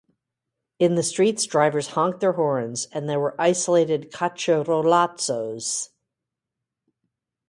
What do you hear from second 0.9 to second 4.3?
the streets, drivers honked their horns, and there were isolated